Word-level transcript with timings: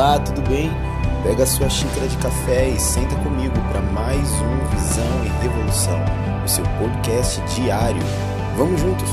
Olá, 0.00 0.18
tudo 0.18 0.40
bem? 0.48 0.70
Pega 1.22 1.44
sua 1.44 1.68
xícara 1.68 2.08
de 2.08 2.16
café 2.16 2.70
e 2.70 2.80
senta 2.80 3.14
comigo 3.16 3.52
para 3.70 3.82
mais 3.82 4.26
um 4.30 4.66
Visão 4.74 5.26
e 5.26 5.28
Revolução, 5.42 6.00
o 6.42 6.48
seu 6.48 6.64
podcast 6.78 7.38
diário. 7.54 8.00
Vamos 8.56 8.80
juntos? 8.80 9.06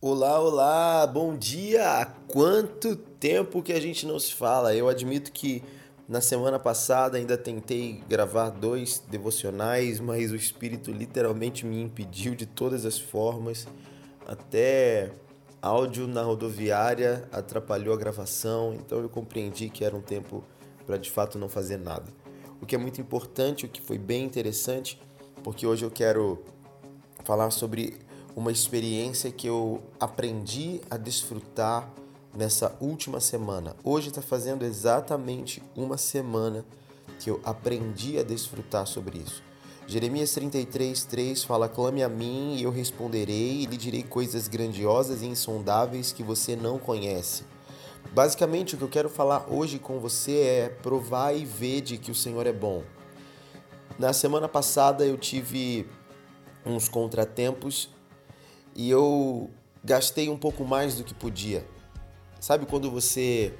Olá, 0.00 0.38
olá, 0.38 1.06
bom 1.08 1.36
dia! 1.36 1.84
Há 1.84 2.06
quanto 2.06 2.94
tempo 2.94 3.60
que 3.60 3.72
a 3.72 3.80
gente 3.80 4.06
não 4.06 4.20
se 4.20 4.32
fala? 4.34 4.72
Eu 4.72 4.88
admito 4.88 5.32
que 5.32 5.64
na 6.08 6.20
semana 6.20 6.58
passada 6.58 7.18
ainda 7.18 7.36
tentei 7.36 8.00
gravar 8.08 8.50
dois 8.50 9.02
devocionais, 9.08 9.98
mas 9.98 10.30
o 10.30 10.36
espírito 10.36 10.92
literalmente 10.92 11.66
me 11.66 11.82
impediu 11.82 12.34
de 12.34 12.46
todas 12.46 12.84
as 12.84 12.98
formas. 12.98 13.66
Até 14.24 15.10
áudio 15.60 16.06
na 16.06 16.22
rodoviária 16.22 17.28
atrapalhou 17.32 17.92
a 17.92 17.96
gravação, 17.96 18.72
então 18.74 19.00
eu 19.00 19.08
compreendi 19.08 19.68
que 19.68 19.84
era 19.84 19.96
um 19.96 20.00
tempo 20.00 20.44
para 20.86 20.96
de 20.96 21.10
fato 21.10 21.38
não 21.38 21.48
fazer 21.48 21.76
nada. 21.76 22.06
O 22.60 22.66
que 22.66 22.76
é 22.76 22.78
muito 22.78 23.00
importante, 23.00 23.66
o 23.66 23.68
que 23.68 23.80
foi 23.80 23.98
bem 23.98 24.24
interessante, 24.24 25.00
porque 25.42 25.66
hoje 25.66 25.84
eu 25.84 25.90
quero 25.90 26.44
falar 27.24 27.50
sobre 27.50 27.98
uma 28.36 28.52
experiência 28.52 29.32
que 29.32 29.48
eu 29.48 29.82
aprendi 29.98 30.80
a 30.88 30.96
desfrutar 30.96 31.92
nessa 32.36 32.76
última 32.80 33.18
semana. 33.18 33.74
Hoje 33.82 34.08
está 34.08 34.20
fazendo 34.20 34.64
exatamente 34.64 35.62
uma 35.74 35.96
semana 35.96 36.64
que 37.18 37.30
eu 37.30 37.40
aprendi 37.42 38.18
a 38.18 38.22
desfrutar 38.22 38.86
sobre 38.86 39.18
isso. 39.18 39.42
Jeremias 39.86 40.32
33, 40.32 41.04
3 41.04 41.44
fala: 41.44 41.68
Clame 41.68 42.02
a 42.02 42.08
mim 42.08 42.56
e 42.56 42.62
eu 42.64 42.70
responderei, 42.70 43.62
e 43.62 43.66
lhe 43.66 43.76
direi 43.76 44.02
coisas 44.02 44.48
grandiosas 44.48 45.22
e 45.22 45.26
insondáveis 45.26 46.12
que 46.12 46.22
você 46.22 46.54
não 46.54 46.78
conhece. 46.78 47.44
Basicamente, 48.12 48.74
o 48.74 48.78
que 48.78 48.84
eu 48.84 48.88
quero 48.88 49.08
falar 49.08 49.46
hoje 49.48 49.78
com 49.78 49.98
você 49.98 50.38
é 50.40 50.68
provar 50.68 51.34
e 51.34 51.44
ver 51.44 51.80
de 51.80 51.98
que 51.98 52.10
o 52.10 52.14
Senhor 52.14 52.46
é 52.46 52.52
bom. 52.52 52.82
Na 53.98 54.12
semana 54.12 54.48
passada 54.48 55.06
eu 55.06 55.16
tive 55.16 55.88
uns 56.64 56.88
contratempos 56.88 57.88
e 58.74 58.90
eu 58.90 59.48
gastei 59.82 60.28
um 60.28 60.36
pouco 60.36 60.64
mais 60.64 60.96
do 60.96 61.04
que 61.04 61.14
podia. 61.14 61.64
Sabe 62.46 62.64
quando 62.64 62.88
você 62.88 63.52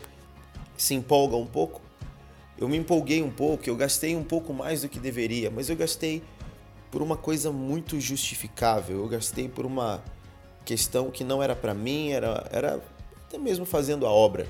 se 0.76 0.94
empolga 0.94 1.34
um 1.34 1.44
pouco? 1.44 1.82
Eu 2.56 2.68
me 2.68 2.76
empolguei 2.76 3.20
um 3.20 3.32
pouco, 3.32 3.68
eu 3.68 3.74
gastei 3.74 4.14
um 4.14 4.22
pouco 4.22 4.54
mais 4.54 4.82
do 4.82 4.88
que 4.88 5.00
deveria, 5.00 5.50
mas 5.50 5.68
eu 5.68 5.74
gastei 5.74 6.22
por 6.88 7.02
uma 7.02 7.16
coisa 7.16 7.50
muito 7.50 7.98
justificável. 7.98 8.98
Eu 8.98 9.08
gastei 9.08 9.48
por 9.48 9.66
uma 9.66 10.04
questão 10.64 11.10
que 11.10 11.24
não 11.24 11.42
era 11.42 11.56
para 11.56 11.74
mim, 11.74 12.12
era, 12.12 12.48
era 12.52 12.80
até 13.26 13.36
mesmo 13.38 13.66
fazendo 13.66 14.06
a 14.06 14.10
obra. 14.12 14.46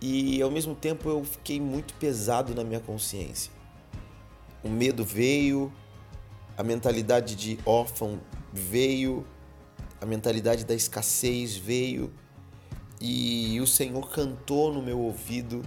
E 0.00 0.42
ao 0.42 0.50
mesmo 0.50 0.74
tempo 0.74 1.08
eu 1.08 1.22
fiquei 1.22 1.60
muito 1.60 1.94
pesado 1.94 2.56
na 2.56 2.64
minha 2.64 2.80
consciência. 2.80 3.52
O 4.64 4.68
medo 4.68 5.04
veio, 5.04 5.72
a 6.58 6.64
mentalidade 6.64 7.36
de 7.36 7.56
órfão 7.64 8.18
veio, 8.52 9.24
a 10.00 10.06
mentalidade 10.06 10.64
da 10.64 10.74
escassez 10.74 11.56
veio 11.56 12.12
e 13.04 13.60
o 13.60 13.66
Senhor 13.66 14.08
cantou 14.10 14.72
no 14.72 14.80
meu 14.80 15.00
ouvido 15.00 15.60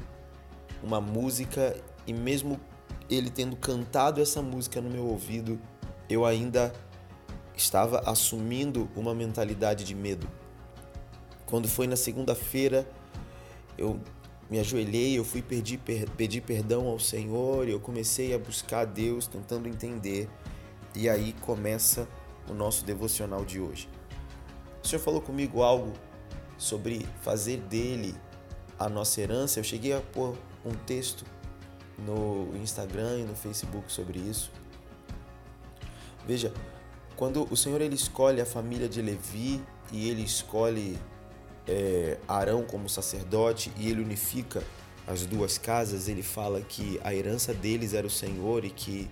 uma 0.81 1.01
música 1.01 1.75
e 2.07 2.13
mesmo 2.13 2.57
ele 3.09 3.29
tendo 3.29 3.57
cantado 3.57 4.21
essa 4.21 4.41
música 4.41 4.79
no 4.79 4.89
meu 4.89 5.05
ouvido, 5.05 5.59
eu 6.09 6.25
ainda 6.25 6.71
estava 7.53 7.99
assumindo 8.09 8.89
uma 8.95 9.13
mentalidade 9.13 9.83
de 9.83 9.93
medo. 9.93 10.25
Quando 11.45 11.67
foi 11.67 11.87
na 11.87 11.97
segunda-feira, 11.97 12.89
eu 13.77 13.99
me 14.49 14.57
ajoelhei, 14.57 15.19
eu 15.19 15.25
fui 15.25 15.41
pedir, 15.41 15.79
pedir 16.15 16.39
perdão 16.39 16.87
ao 16.87 16.99
Senhor, 16.99 17.67
eu 17.67 17.81
comecei 17.81 18.33
a 18.33 18.39
buscar 18.39 18.79
a 18.81 18.85
Deus, 18.85 19.27
tentando 19.27 19.67
entender, 19.67 20.29
e 20.95 21.09
aí 21.09 21.33
começa 21.41 22.07
o 22.49 22.53
nosso 22.53 22.85
devocional 22.85 23.43
de 23.43 23.59
hoje. 23.59 23.89
O 24.81 24.87
Senhor 24.87 25.01
falou 25.01 25.19
comigo 25.19 25.61
algo 25.61 25.91
sobre 26.57 27.05
fazer 27.21 27.57
dele 27.57 28.15
a 28.77 28.89
nossa 28.89 29.21
herança, 29.21 29.59
eu 29.59 29.63
cheguei 29.63 29.93
a 29.93 30.01
pôr 30.01 30.37
um 30.65 30.73
texto 30.85 31.25
no 31.97 32.55
Instagram 32.57 33.19
e 33.19 33.23
no 33.23 33.35
Facebook 33.35 33.91
sobre 33.91 34.19
isso. 34.19 34.51
Veja, 36.27 36.51
quando 37.15 37.47
o 37.51 37.55
Senhor 37.55 37.79
ele 37.81 37.95
escolhe 37.95 38.41
a 38.41 38.45
família 38.45 38.89
de 38.89 39.01
Levi 39.01 39.61
e 39.91 40.09
ele 40.09 40.23
escolhe 40.23 40.97
é, 41.67 42.17
Arão 42.27 42.63
como 42.63 42.89
sacerdote 42.89 43.71
e 43.77 43.89
ele 43.89 44.01
unifica 44.01 44.63
as 45.07 45.25
duas 45.25 45.57
casas, 45.57 46.07
ele 46.09 46.23
fala 46.23 46.61
que 46.61 46.99
a 47.03 47.13
herança 47.13 47.53
deles 47.53 47.93
era 47.93 48.05
o 48.05 48.09
Senhor 48.09 48.65
e 48.65 48.69
que 48.69 49.09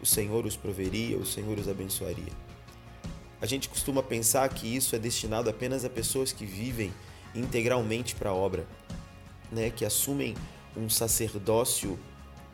o 0.00 0.06
Senhor 0.06 0.44
os 0.46 0.56
proveria, 0.56 1.16
o 1.18 1.26
Senhor 1.26 1.58
os 1.58 1.68
abençoaria. 1.68 2.32
A 3.44 3.46
gente 3.46 3.68
costuma 3.68 4.02
pensar 4.02 4.48
que 4.48 4.66
isso 4.74 4.96
é 4.96 4.98
destinado 4.98 5.50
apenas 5.50 5.84
a 5.84 5.90
pessoas 5.90 6.32
que 6.32 6.46
vivem 6.46 6.90
integralmente 7.34 8.14
para 8.14 8.30
a 8.30 8.32
obra, 8.32 8.66
né? 9.52 9.68
que 9.68 9.84
assumem 9.84 10.34
um 10.74 10.88
sacerdócio 10.88 11.98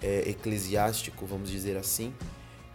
é, 0.02 0.28
eclesiástico, 0.28 1.24
vamos 1.26 1.48
dizer 1.48 1.76
assim, 1.76 2.12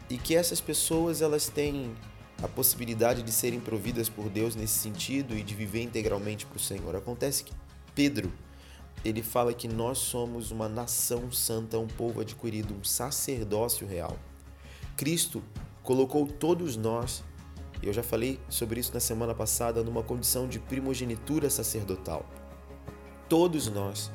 e 0.09 0.17
que 0.17 0.33
essas 0.33 0.61
pessoas 0.61 1.21
elas 1.21 1.49
têm 1.49 1.93
a 2.41 2.47
possibilidade 2.47 3.21
de 3.21 3.33
serem 3.33 3.59
providas 3.59 4.07
por 4.07 4.29
Deus 4.29 4.55
nesse 4.55 4.79
sentido 4.79 5.37
e 5.37 5.43
de 5.43 5.53
viver 5.53 5.81
integralmente 5.81 6.45
para 6.45 6.55
o 6.55 6.61
Senhor. 6.61 6.95
Acontece 6.95 7.43
que 7.43 7.51
Pedro 7.93 8.31
ele 9.03 9.21
fala 9.21 9.53
que 9.53 9.67
nós 9.67 9.97
somos 9.97 10.51
uma 10.51 10.69
nação 10.69 11.29
santa, 11.33 11.77
um 11.77 11.87
povo 11.87 12.21
adquirido, 12.21 12.73
um 12.79 12.81
sacerdócio 12.81 13.85
real. 13.85 14.17
Cristo 14.95 15.43
colocou 15.83 16.25
todos 16.25 16.77
nós 16.77 17.21
eu 17.87 17.93
já 17.93 18.03
falei 18.03 18.39
sobre 18.49 18.79
isso 18.79 18.93
na 18.93 18.99
semana 18.99 19.35
passada, 19.35 19.83
numa 19.83 20.01
condição 20.01 20.47
de 20.47 20.59
primogenitura 20.59 21.49
sacerdotal. 21.49 22.25
Todos 23.29 23.67
nós 23.67 24.11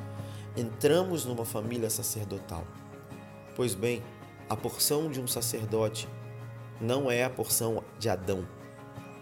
entramos 0.56 1.24
numa 1.24 1.44
família 1.44 1.90
sacerdotal. 1.90 2.64
Pois 3.54 3.74
bem, 3.74 4.02
a 4.48 4.56
porção 4.56 5.10
de 5.10 5.20
um 5.20 5.26
sacerdote 5.26 6.08
não 6.80 7.10
é 7.10 7.24
a 7.24 7.30
porção 7.30 7.84
de 7.98 8.08
Adão. 8.08 8.46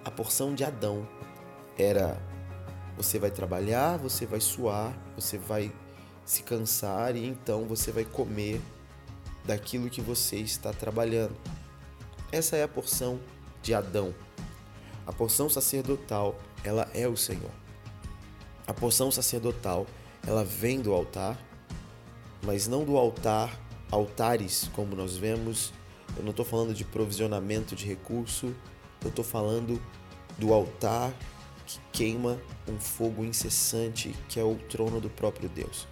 A 0.04 0.10
porção 0.10 0.54
de 0.54 0.65
Adão 0.65 1.06
era 1.76 2.20
você 2.97 3.19
vai 3.19 3.30
trabalhar, 3.30 3.97
você 3.97 4.26
vai 4.26 4.41
suar, 4.41 4.97
você 5.15 5.38
vai 5.38 5.72
se 6.25 6.42
cansar 6.42 7.15
e 7.15 7.25
então 7.25 7.66
você 7.66 7.92
vai 7.92 8.04
comer 8.04 8.60
daquilo 9.44 9.88
que 9.88 10.00
você 10.00 10.36
está 10.36 10.72
trabalhando. 10.72 11.36
Essa 12.32 12.56
é 12.56 12.62
a 12.62 12.69
porção 12.69 13.20
de 13.62 13.72
Adão. 13.72 14.15
A 15.09 15.13
porção 15.13 15.49
sacerdotal, 15.49 16.39
ela 16.63 16.87
é 16.93 17.09
o 17.09 17.17
Senhor. 17.17 17.51
A 18.67 18.75
porção 18.75 19.11
sacerdotal, 19.11 19.87
ela 20.27 20.45
vem 20.45 20.83
do 20.83 20.93
altar, 20.93 21.39
mas 22.43 22.69
não 22.69 22.85
do 22.85 22.99
altar, 22.99 23.59
altares 23.91 24.69
como 24.75 24.95
nós 24.95 25.17
vemos. 25.17 25.73
Eu 26.15 26.23
não 26.23 26.33
estou 26.33 26.45
falando 26.45 26.75
de 26.75 26.85
provisionamento 26.85 27.75
de 27.75 27.87
recurso, 27.87 28.55
eu 29.03 29.09
estou 29.09 29.25
falando 29.25 29.81
do 30.37 30.53
altar 30.53 31.11
que 31.67 31.81
queima 31.91 32.39
um 32.69 32.79
fogo 32.79 33.25
incessante 33.25 34.15
que 34.29 34.39
é 34.39 34.45
o 34.45 34.57
trono 34.69 35.01
do 35.01 35.09
próprio 35.09 35.49
Deus. 35.49 35.89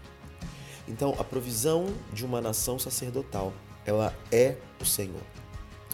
Então, 0.87 1.15
a 1.19 1.25
provisão 1.25 1.87
de 2.12 2.27
uma 2.27 2.43
nação 2.43 2.79
sacerdotal, 2.79 3.51
ela 3.87 4.15
é 4.31 4.59
o 4.79 4.85
Senhor. 4.85 5.23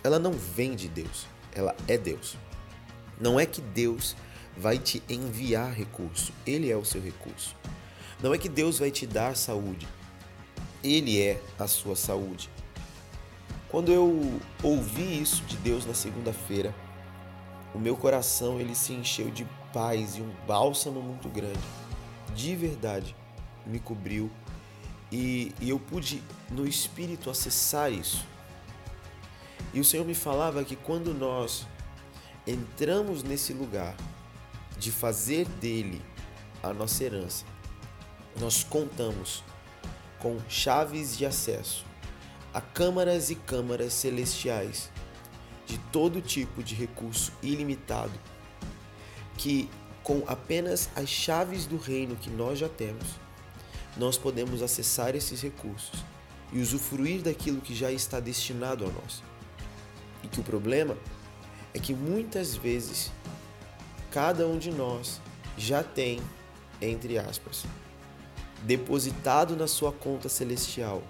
Ela 0.03 0.19
não 0.19 0.33
vem 0.33 0.75
de 0.75 0.89
Deus, 0.89 1.29
ela 1.55 1.73
é 1.87 1.97
Deus. 1.97 2.37
Não 3.23 3.39
é 3.39 3.47
que 3.47 3.61
Deus 3.61 4.17
vai 4.57 4.79
te 4.79 5.01
enviar 5.09 5.73
recurso, 5.73 6.33
Ele 6.45 6.69
é 6.69 6.77
o 6.77 6.85
seu 6.85 7.01
recurso. 7.01 7.55
Não 8.21 8.35
é 8.35 8.39
que 8.39 8.49
Deus 8.49 8.81
vai 8.81 8.91
te 8.91 9.07
dar 9.07 9.37
saúde, 9.37 9.87
Ele 10.83 11.23
é 11.23 11.41
a 11.57 11.69
sua 11.69 11.95
saúde. 11.95 12.51
Quando 13.69 13.93
eu 13.93 14.41
ouvi 14.61 15.23
isso 15.23 15.45
de 15.45 15.57
Deus 15.59 15.87
na 15.87 15.95
segunda-feira, 15.95 16.75
o 17.73 17.79
meu 17.79 17.97
coração 17.97 18.61
ele 18.61 18.75
se 18.75 18.93
encheu 18.93 19.31
de 19.31 19.47
paz 19.73 20.17
e 20.17 20.21
um 20.21 20.31
bálsamo 20.45 21.01
muito 21.01 21.29
grande. 21.29 21.61
De 22.35 22.57
verdade, 22.57 23.15
me 23.65 23.79
cobriu 23.79 24.33
e, 25.13 25.55
e 25.61 25.71
eu 25.71 25.79
pude 25.79 26.21
no 26.51 26.67
espírito 26.67 27.31
acessar 27.31 27.93
isso. 27.93 28.27
E 29.73 29.79
o 29.79 29.85
Senhor 29.85 30.05
me 30.05 30.15
falava 30.15 30.65
que 30.65 30.75
quando 30.75 31.15
nós 31.15 31.69
entramos 32.47 33.23
nesse 33.23 33.53
lugar 33.53 33.97
de 34.79 34.91
fazer 34.91 35.47
dele 35.47 36.03
a 36.63 36.73
nossa 36.73 37.05
herança, 37.05 37.45
nós 38.41 38.65
contamos 38.65 39.45
com 40.19 40.39
chaves 40.49 41.17
de 41.17 41.27
acesso 41.27 41.85
a 42.55 42.61
câmaras 42.61 43.31
e 43.31 43.35
câmaras 43.35 43.93
celestiais 43.93 44.91
de 45.67 45.79
todo 45.91 46.21
tipo 46.21 46.63
de 46.63 46.75
recurso 46.75 47.33
ilimitado 47.43 48.13
que 49.37 49.69
com 50.03 50.23
apenas 50.27 50.91
as 50.97 51.09
chaves 51.09 51.67
do 51.67 51.77
reino 51.77 52.17
que 52.17 52.29
nós 52.29 52.59
já 52.59 52.69
temos, 52.69 53.07
nós 53.97 54.19
podemos 54.19 54.63
acessar 54.63 55.15
esses 55.15 55.41
recursos 55.41 56.05
e 56.53 56.61
usufruir 56.61 57.23
daquilo 57.23 57.61
que 57.61 57.75
já 57.75 57.91
está 57.91 58.21
destinado 58.21 58.85
a 58.85 58.89
nós. 58.89 59.23
E 60.23 60.29
que 60.29 60.41
o 60.41 60.43
problema 60.43 60.97
é 61.75 61.79
que 61.79 61.95
muitas 61.95 62.55
vezes 62.55 63.11
cada 64.11 64.47
um 64.47 64.59
de 64.59 64.71
nós 64.71 65.21
já 65.57 65.83
tem, 65.83 66.21
entre 66.81 67.19
aspas, 67.19 67.65
depositado 68.63 69.57
na 69.57 69.67
sua 69.67 69.93
conta 69.93 70.29
celestial 70.29 71.03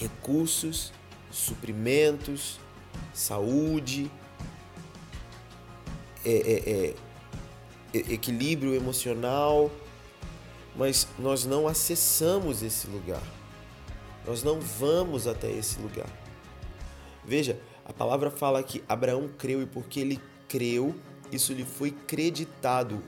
recursos, 0.00 0.92
suprimentos, 1.30 2.58
saúde, 3.12 4.10
é, 6.24 6.32
é, 6.32 6.94
é, 7.94 8.12
equilíbrio 8.12 8.74
emocional, 8.74 9.70
mas 10.74 11.06
nós 11.18 11.44
não 11.44 11.68
acessamos 11.68 12.62
esse 12.62 12.86
lugar. 12.86 13.22
Nós 14.26 14.42
não 14.42 14.60
vamos 14.60 15.26
até 15.26 15.50
esse 15.50 15.78
lugar. 15.80 16.08
Veja, 17.24 17.58
a 17.90 17.92
palavra 17.92 18.30
fala 18.30 18.62
que 18.62 18.84
Abraão 18.88 19.28
creu 19.36 19.60
e 19.60 19.66
porque 19.66 19.98
ele 19.98 20.20
creu, 20.48 20.94
isso 21.32 21.52
lhe 21.52 21.64
foi 21.64 21.90
creditado 21.90 23.02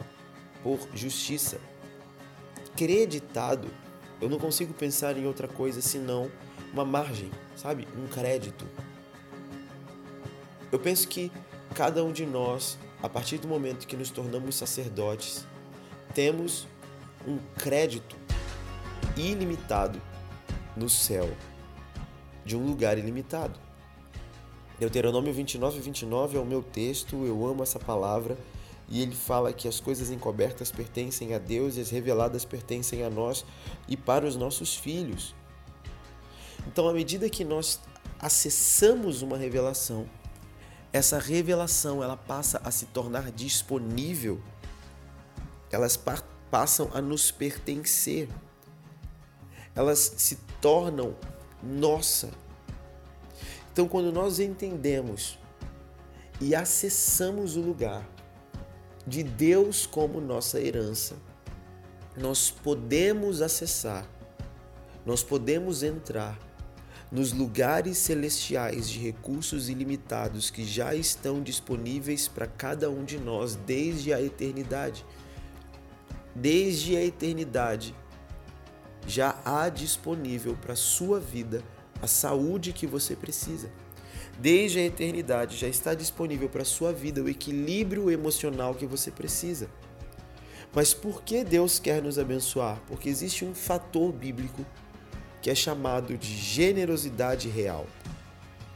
por 0.61 0.88
justiça. 0.93 1.61
Creditado. 2.76 3.69
Eu 4.20 4.29
não 4.29 4.40
consigo 4.40 4.75
pensar 4.75 5.17
em 5.17 5.25
outra 5.25 5.46
coisa 5.46 5.81
senão 5.81 6.29
uma 6.73 6.84
margem, 6.84 7.31
sabe? 7.55 7.87
Um 7.96 8.08
crédito. 8.08 8.67
Eu 10.73 10.81
penso 10.81 11.06
que 11.06 11.31
cada 11.76 12.02
um 12.02 12.11
de 12.11 12.26
nós, 12.26 12.76
a 13.00 13.08
partir 13.08 13.38
do 13.38 13.46
momento 13.46 13.87
que 13.87 13.96
nos 13.96 14.11
tornamos 14.11 14.56
sacerdotes, 14.56 15.46
temos 16.12 16.67
um 17.25 17.38
crédito 17.56 18.17
ilimitado 19.17 20.02
no 20.76 20.88
céu, 20.88 21.31
de 22.44 22.56
um 22.56 22.67
lugar 22.67 22.99
ilimitado. 22.99 23.71
Deuteronômio 24.78 25.32
29, 25.32 25.80
29 25.80 26.36
é 26.36 26.40
o 26.40 26.44
meu 26.44 26.62
texto, 26.62 27.24
eu 27.24 27.46
amo 27.46 27.62
essa 27.62 27.78
palavra, 27.78 28.36
e 28.88 29.00
ele 29.00 29.14
fala 29.14 29.52
que 29.52 29.69
as 29.69 29.80
coisas 29.80 30.10
encobertas 30.10 30.70
pertencem 30.70 31.34
a 31.34 31.38
Deus 31.38 31.76
e 31.76 31.80
as 31.80 31.90
reveladas 31.90 32.44
pertencem 32.44 33.02
a 33.02 33.10
nós 33.10 33.44
e 33.88 33.96
para 33.96 34.26
os 34.26 34.36
nossos 34.36 34.76
filhos. 34.76 35.34
Então, 36.66 36.88
à 36.88 36.92
medida 36.92 37.28
que 37.30 37.44
nós 37.44 37.80
acessamos 38.19 39.22
uma 39.22 39.36
revelação, 39.36 40.06
essa 40.92 41.19
revelação 41.19 42.02
ela 42.02 42.16
passa 42.16 42.60
a 42.62 42.70
se 42.70 42.86
tornar 42.86 43.30
disponível, 43.30 44.40
elas 45.70 45.98
passam 46.50 46.90
a 46.92 47.00
nos 47.00 47.30
pertencer, 47.30 48.28
elas 49.74 50.14
se 50.19 50.36
tornam 50.60 51.16
nossa. 51.62 52.30
Então, 53.72 53.88
quando 53.88 54.12
nós 54.12 54.38
entendemos 54.38 55.38
e 56.38 56.54
acessamos 56.54 57.56
o 57.56 57.60
lugar 57.60 58.06
de 59.06 59.22
Deus 59.22 59.86
como 59.86 60.20
nossa 60.20 60.60
herança, 60.60 61.16
nós 62.16 62.50
podemos 62.50 63.40
acessar, 63.40 64.06
nós 65.06 65.22
podemos 65.22 65.82
entrar 65.82 66.38
nos 67.10 67.32
lugares 67.32 67.96
celestiais 67.96 68.88
de 68.88 68.98
recursos 68.98 69.70
ilimitados 69.70 70.50
que 70.50 70.64
já 70.64 70.94
estão 70.94 71.42
disponíveis 71.42 72.28
para 72.28 72.46
cada 72.46 72.90
um 72.90 73.04
de 73.04 73.19
nós 73.19 73.54
desde 73.54 74.12
a 74.12 74.20
eternidade. 74.20 75.04
Desde 76.34 76.96
a 76.96 77.04
eternidade 77.04 77.94
já 79.06 79.38
há 79.44 79.69
disponível 79.69 80.56
para 80.56 80.74
a 80.74 80.76
sua 80.76 81.19
vida 81.19 81.62
a 82.02 82.08
saúde 82.08 82.72
que 82.72 82.87
você 82.87 83.14
precisa. 83.14 83.70
Desde 84.38 84.81
a 84.81 84.84
eternidade 84.84 85.56
já 85.56 85.69
está 85.69 85.94
disponível 85.94 86.49
para 86.49 86.62
a 86.62 86.64
sua 86.64 86.93
vida 86.93 87.22
o 87.22 87.28
equilíbrio 87.28 88.10
emocional 88.10 88.75
que 88.75 88.84
você 88.84 89.10
precisa. 89.10 89.70
Mas 90.75 90.93
por 90.93 91.22
que 91.22 91.44
Deus 91.44 91.78
quer 91.78 92.02
nos 92.02 92.19
abençoar? 92.19 92.82
Porque 92.88 93.08
existe 93.08 93.44
um 93.44 93.54
fator 93.54 94.10
bíblico 94.12 94.66
que 95.40 95.50
é 95.50 95.54
chamado 95.54 96.16
de 96.16 96.37
generosidade 96.37 97.49
real. 97.49 97.87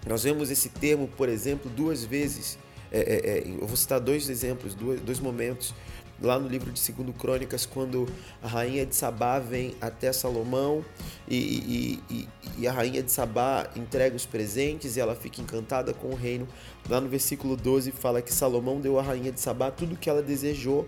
Nós 0.07 0.23
vemos 0.23 0.51
esse 0.51 0.69
termo, 0.69 1.09
por 1.09 1.29
exemplo, 1.29 1.71
duas 1.71 2.05
vezes. 2.05 2.59
É, 2.93 3.01
é, 3.01 3.31
é, 3.39 3.49
eu 3.61 3.67
vou 3.67 3.77
citar 3.77 3.99
dois 3.99 4.29
exemplos, 4.29 4.75
dois, 4.75 5.01
dois 5.01 5.19
momentos 5.19 5.75
lá 6.21 6.39
no 6.39 6.49
livro 6.49 6.73
de 6.73 6.79
Segundo 6.79 7.13
Crônicas, 7.13 7.67
quando 7.67 8.09
a 8.43 8.49
rainha 8.49 8.87
de 8.87 8.95
Sabá 8.95 9.39
vem 9.39 9.75
até 9.81 10.13
Salomão 10.13 10.85
e, 11.29 11.37
e, 11.37 12.03
e, 12.15 12.29
e, 12.59 12.69
a 12.69 12.73
rainha 12.73 13.03
de 13.03 13.13
Sabá 13.13 13.69
entrega 13.77 14.17
os 14.17 14.25
presentes 14.25 14.97
e 14.97 15.01
ela 15.01 15.15
fica 15.15 15.41
encantada 15.41 15.93
com 15.93 16.09
o 16.09 16.15
reino. 16.15 16.49
Lá 16.89 17.01
no 17.01 17.09
versículo 17.09 17.57
12 17.57 17.93
fala 17.93 18.23
que 18.23 18.33
Salomão 18.33 18.81
deu 18.81 18.99
à 18.99 19.03
rainha 19.03 19.33
de 19.33 19.41
Sabá 19.41 19.71
tudo 19.71 19.95
o 19.95 19.97
que 19.97 20.09
ela 20.09 20.23
desejou 20.23 20.87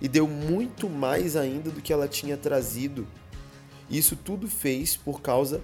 e 0.00 0.08
deu 0.08 0.26
muito 0.26 0.88
mais 0.88 1.36
ainda 1.36 1.70
do 1.70 1.80
que 1.80 1.92
ela 1.92 2.08
tinha 2.08 2.36
trazido. 2.36 3.06
Isso 3.88 4.14
tudo 4.14 4.48
fez 4.48 4.96
por 4.96 5.20
causa 5.20 5.62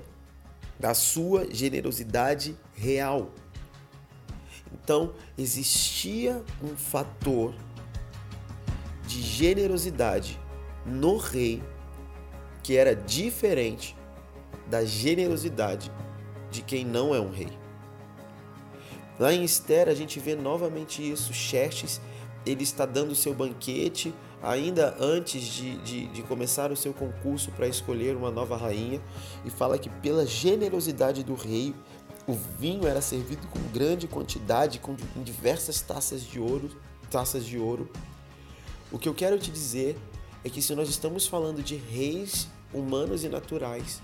da 0.79 0.95
sua 0.95 1.47
generosidade 1.53 2.57
real. 2.75 3.31
Então, 4.73 5.15
existia 5.39 6.43
um 6.63 6.77
fator 6.77 7.55
de 9.07 9.23
generosidade 9.23 10.41
no 10.85 11.17
rei 11.17 11.63
que 12.63 12.77
era 12.77 12.95
diferente 12.95 13.97
da 14.69 14.85
generosidade 14.85 15.91
de 16.51 16.63
quem 16.63 16.85
não 16.85 17.15
é 17.15 17.21
um 17.21 17.31
rei. 17.31 17.51
Lá 19.19 19.33
em 19.33 19.45
Esther 19.45 19.89
a 19.89 19.95
gente 19.95 20.19
vê 20.19 20.35
novamente 20.35 21.09
isso. 21.09 21.33
Xerxes 21.33 22.01
ele 22.45 22.63
está 22.63 22.85
dando 22.85 23.15
seu 23.15 23.35
banquete 23.35 24.15
ainda 24.43 24.95
antes 25.01 25.43
de, 25.43 25.77
de, 25.79 26.07
de 26.07 26.23
começar 26.23 26.71
o 26.71 26.77
seu 26.77 26.93
concurso 26.93 27.51
para 27.51 27.67
escolher 27.67 28.17
uma 28.17 28.31
nova 28.31 28.57
rainha, 28.57 29.01
e 29.45 29.51
fala 29.51 29.79
que 29.79 29.89
pela 29.89 30.25
generosidade 30.27 31.25
do 31.25 31.35
rei, 31.35 31.75
o 32.27 32.33
vinho 32.59 32.87
era 32.87 33.01
servido 33.01 33.47
com 33.49 33.61
grande 33.73 34.07
quantidade, 34.07 34.79
com 34.79 34.97
em 35.17 35.23
diversas 35.23 35.81
taças 35.81 36.23
de 36.23 36.39
ouro, 36.39 36.71
taças 37.11 37.45
de 37.45 37.59
ouro. 37.59 37.89
O 38.91 38.99
que 38.99 39.09
eu 39.09 39.15
quero 39.15 39.39
te 39.39 39.51
dizer 39.51 39.99
é 40.45 40.49
que 40.49 40.63
se 40.63 40.75
nós 40.75 40.89
estamos 40.89 41.27
falando 41.27 41.63
de 41.63 41.75
reis 41.75 42.49
humanos 42.73 43.25
e 43.25 43.29
naturais, 43.29 44.01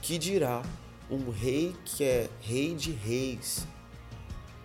que 0.00 0.16
dirá 0.16 0.62
um 1.10 1.30
rei 1.30 1.76
que 1.84 2.02
é 2.02 2.30
rei 2.40 2.74
de 2.74 2.90
reis, 2.90 3.66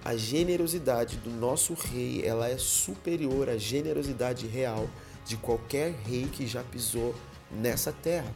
a 0.04 0.16
generosidade 0.16 1.18
do 1.18 1.30
nosso 1.30 1.74
rei 1.74 2.26
ela 2.26 2.48
é 2.48 2.58
superior 2.58 3.50
à 3.50 3.58
generosidade 3.58 4.48
real 4.48 4.90
de 5.26 5.36
qualquer 5.36 5.92
rei 5.92 6.26
que 6.32 6.48
já 6.48 6.64
pisou 6.64 7.14
nessa 7.52 7.92
terra. 7.92 8.34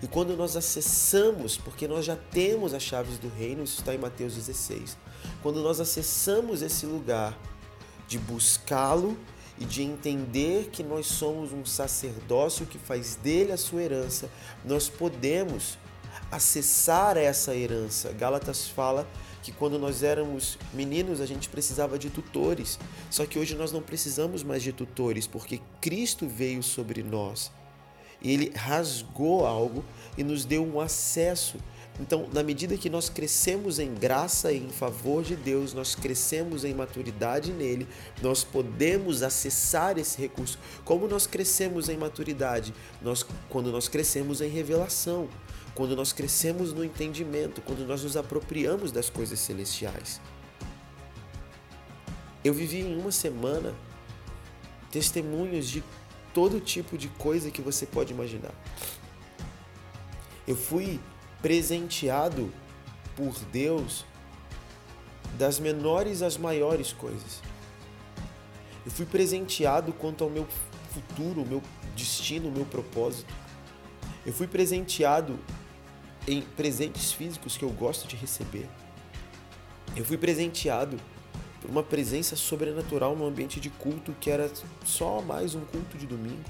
E 0.00 0.06
quando 0.06 0.36
nós 0.36 0.56
acessamos, 0.56 1.56
porque 1.56 1.88
nós 1.88 2.04
já 2.04 2.16
temos 2.16 2.72
as 2.72 2.82
chaves 2.82 3.18
do 3.18 3.28
reino, 3.28 3.64
isso 3.64 3.80
está 3.80 3.94
em 3.94 3.98
Mateus 3.98 4.34
16. 4.34 4.96
Quando 5.42 5.60
nós 5.60 5.80
acessamos 5.80 6.62
esse 6.62 6.86
lugar 6.86 7.36
de 8.08 8.18
buscá-lo 8.18 9.16
e 9.62 9.64
de 9.64 9.80
entender 9.80 10.70
que 10.72 10.82
nós 10.82 11.06
somos 11.06 11.52
um 11.52 11.64
sacerdócio 11.64 12.66
que 12.66 12.78
faz 12.78 13.14
dele 13.14 13.52
a 13.52 13.56
sua 13.56 13.80
herança, 13.80 14.28
nós 14.64 14.88
podemos 14.88 15.78
acessar 16.32 17.16
essa 17.16 17.54
herança. 17.54 18.12
Gálatas 18.12 18.66
fala 18.66 19.06
que 19.40 19.52
quando 19.52 19.78
nós 19.78 20.02
éramos 20.02 20.58
meninos 20.74 21.20
a 21.20 21.26
gente 21.26 21.48
precisava 21.48 21.96
de 21.96 22.10
tutores. 22.10 22.76
Só 23.08 23.24
que 23.24 23.38
hoje 23.38 23.54
nós 23.54 23.70
não 23.70 23.80
precisamos 23.80 24.42
mais 24.42 24.64
de 24.64 24.72
tutores, 24.72 25.28
porque 25.28 25.60
Cristo 25.80 26.26
veio 26.26 26.62
sobre 26.62 27.04
nós. 27.04 27.52
E 28.20 28.32
ele 28.32 28.52
rasgou 28.56 29.46
algo 29.46 29.84
e 30.18 30.24
nos 30.24 30.44
deu 30.44 30.64
um 30.64 30.80
acesso. 30.80 31.56
Então, 32.00 32.26
na 32.32 32.42
medida 32.42 32.76
que 32.76 32.88
nós 32.88 33.08
crescemos 33.08 33.78
em 33.78 33.94
graça 33.94 34.50
e 34.50 34.58
em 34.58 34.70
favor 34.70 35.22
de 35.22 35.36
Deus, 35.36 35.74
nós 35.74 35.94
crescemos 35.94 36.64
em 36.64 36.72
maturidade 36.72 37.52
nele, 37.52 37.86
nós 38.22 38.42
podemos 38.42 39.22
acessar 39.22 39.98
esse 39.98 40.18
recurso. 40.20 40.58
Como 40.84 41.06
nós 41.06 41.26
crescemos 41.26 41.88
em 41.90 41.96
maturidade? 41.96 42.72
Nós, 43.02 43.26
quando 43.48 43.70
nós 43.70 43.88
crescemos 43.88 44.40
em 44.40 44.48
revelação 44.48 45.28
quando 45.74 45.96
nós 45.96 46.12
crescemos 46.12 46.72
no 46.72 46.84
entendimento, 46.84 47.62
quando 47.62 47.86
nós 47.86 48.02
nos 48.02 48.16
apropriamos 48.16 48.92
das 48.92 49.08
coisas 49.08 49.38
celestiais. 49.38 50.20
Eu 52.44 52.52
vivi 52.52 52.80
em 52.80 52.98
uma 52.98 53.12
semana 53.12 53.74
testemunhos 54.90 55.68
de 55.68 55.82
todo 56.34 56.60
tipo 56.60 56.98
de 56.98 57.08
coisa 57.08 57.50
que 57.50 57.62
você 57.62 57.86
pode 57.86 58.12
imaginar. 58.12 58.52
Eu 60.46 60.56
fui 60.56 61.00
presenteado 61.42 62.52
por 63.16 63.34
Deus 63.52 64.06
das 65.36 65.58
menores 65.58 66.22
às 66.22 66.36
maiores 66.36 66.92
coisas. 66.92 67.42
Eu 68.86 68.90
fui 68.90 69.04
presenteado 69.04 69.92
quanto 69.92 70.24
ao 70.24 70.30
meu 70.30 70.46
futuro, 70.92 71.44
meu 71.44 71.60
destino, 71.96 72.50
meu 72.50 72.64
propósito. 72.64 73.34
Eu 74.24 74.32
fui 74.32 74.46
presenteado 74.46 75.38
em 76.28 76.42
presentes 76.42 77.12
físicos 77.12 77.56
que 77.56 77.64
eu 77.64 77.70
gosto 77.70 78.06
de 78.06 78.14
receber. 78.14 78.68
Eu 79.96 80.04
fui 80.04 80.16
presenteado 80.16 80.96
por 81.60 81.70
uma 81.70 81.82
presença 81.82 82.36
sobrenatural 82.36 83.16
no 83.16 83.26
ambiente 83.26 83.58
de 83.60 83.68
culto 83.68 84.14
que 84.20 84.30
era 84.30 84.50
só 84.84 85.20
mais 85.20 85.54
um 85.54 85.64
culto 85.64 85.98
de 85.98 86.06
domingo. 86.06 86.42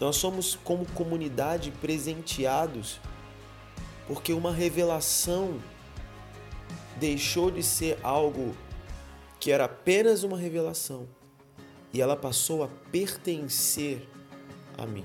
Nós 0.00 0.16
somos, 0.16 0.58
como 0.64 0.84
comunidade, 0.92 1.70
presenteados 1.70 3.00
porque 4.06 4.32
uma 4.32 4.52
revelação 4.52 5.60
deixou 6.98 7.50
de 7.50 7.62
ser 7.62 7.98
algo 8.02 8.54
que 9.40 9.50
era 9.50 9.64
apenas 9.64 10.22
uma 10.22 10.38
revelação 10.38 11.08
e 11.92 12.00
ela 12.00 12.16
passou 12.16 12.62
a 12.64 12.68
pertencer 12.90 14.08
a 14.76 14.86
mim. 14.86 15.04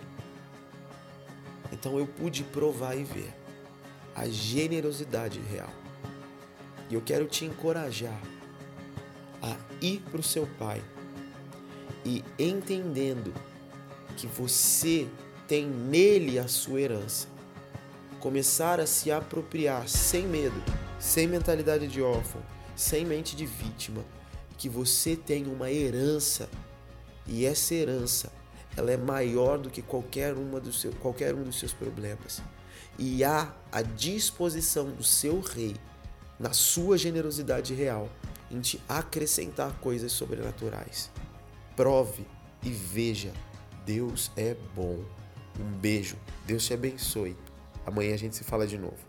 Então 1.72 2.00
eu 2.00 2.08
pude 2.08 2.44
provar 2.44 2.96
e 2.98 3.04
ver 3.04 3.34
a 4.16 4.28
generosidade 4.28 5.40
real. 5.40 5.70
E 6.90 6.96
eu 6.96 7.02
quero 7.02 7.28
te 7.28 7.46
encorajar 7.46 8.20
a 9.42 9.56
ir 9.82 10.02
para 10.10 10.20
o 10.20 10.24
seu 10.24 10.48
pai 10.58 10.82
e 12.04 12.24
entendendo 12.38 13.34
que 14.18 14.26
você 14.26 15.08
tem 15.48 15.66
nele 15.68 16.40
a 16.40 16.48
sua 16.48 16.82
herança, 16.82 17.28
começar 18.20 18.80
a 18.80 18.86
se 18.86 19.12
apropriar 19.12 19.88
sem 19.88 20.28
medo, 20.28 20.62
sem 21.00 21.28
mentalidade 21.28 21.88
de 21.88 22.02
órfão, 22.02 22.42
sem 22.76 23.06
mente 23.06 23.36
de 23.36 23.46
vítima, 23.46 24.04
que 24.58 24.68
você 24.70 25.16
tem 25.16 25.48
uma 25.48 25.72
herança 25.72 26.50
e 27.26 27.46
essa 27.46 27.74
herança 27.74 28.32
ela 28.76 28.92
é 28.92 28.98
maior 28.98 29.58
do 29.58 29.70
que 29.70 29.82
qualquer, 29.82 30.34
uma 30.34 30.60
do 30.60 30.72
seu, 30.72 30.92
qualquer 30.94 31.34
um 31.34 31.44
dos 31.44 31.60
seus 31.60 31.74
problemas. 31.74 32.42
E 32.98 33.24
há 33.24 33.54
a 33.72 33.82
disposição 33.82 34.92
do 34.92 35.04
seu 35.04 35.40
rei, 35.40 35.76
na 36.40 36.54
sua 36.54 36.98
generosidade 36.98 37.74
real, 37.74 38.10
em 38.52 38.60
te 38.60 38.82
acrescentar 38.88 39.74
coisas 39.80 40.12
sobrenaturais. 40.12 41.10
Prove 41.76 42.26
e 42.64 42.70
veja, 42.70 43.32
Deus 43.86 44.32
é 44.36 44.56
bom. 44.76 45.04
Um 45.60 45.72
beijo, 45.78 46.16
Deus 46.46 46.66
te 46.66 46.74
abençoe. 46.74 47.36
Amanhã 47.90 48.14
a 48.14 48.18
gente 48.18 48.36
se 48.36 48.44
fala 48.44 48.68
de 48.68 48.78
novo. 48.78 49.09